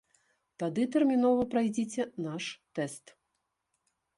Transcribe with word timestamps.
Тады 0.61 0.85
тэрмінова 0.95 1.43
прайдзіце 1.51 2.07
наш 2.29 2.43
тэст. 2.79 3.15